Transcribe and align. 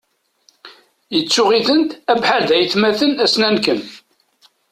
Ittuɣ-int 1.17 1.91
abḥal 2.11 2.43
d 2.49 2.49
ayetmaten 2.55 3.11
ass-n 3.25 3.41
anken. 3.49 3.81